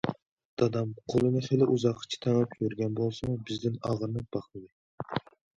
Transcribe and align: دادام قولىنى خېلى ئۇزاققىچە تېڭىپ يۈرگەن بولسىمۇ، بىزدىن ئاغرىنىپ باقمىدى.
دادام 0.59 0.89
قولىنى 1.13 1.43
خېلى 1.49 1.67
ئۇزاققىچە 1.75 2.19
تېڭىپ 2.25 2.55
يۈرگەن 2.63 2.97
بولسىمۇ، 3.01 3.37
بىزدىن 3.51 3.79
ئاغرىنىپ 3.91 4.35
باقمىدى. 4.39 5.29